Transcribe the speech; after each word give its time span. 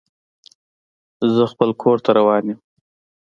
زه 1.35 1.43
خپل 1.51 1.69
کور 1.81 1.97
ته 2.05 2.09
روان 2.17 2.43
یم. 2.49 2.59